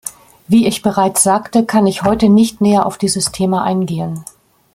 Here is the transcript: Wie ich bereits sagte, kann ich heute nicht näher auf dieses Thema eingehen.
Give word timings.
Wie 0.47 0.65
ich 0.65 0.81
bereits 0.81 1.21
sagte, 1.21 1.63
kann 1.63 1.85
ich 1.85 2.01
heute 2.01 2.27
nicht 2.27 2.59
näher 2.59 2.87
auf 2.87 2.97
dieses 2.97 3.31
Thema 3.31 3.63
eingehen. 3.63 4.25